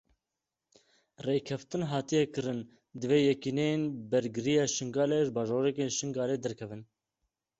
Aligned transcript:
Rêkeftin 1.25 1.81
hatiye 1.91 2.23
kirin 2.33 2.59
divê 2.99 3.19
Yekîneyên 3.29 3.81
Bergiriya 4.11 4.65
Şingalê 4.75 5.19
ji 5.25 5.31
bajarokên 5.35 5.89
Şingalê 5.97 6.35
derkevin. 6.43 6.81